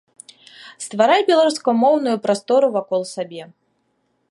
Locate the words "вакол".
2.79-3.01